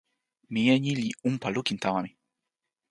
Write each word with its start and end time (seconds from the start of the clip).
mije 0.51 0.75
ni 0.83 0.91
li 1.01 1.09
unpa 1.29 1.47
lukin 1.55 1.77
tawa 1.83 1.99
mi. 2.05 2.11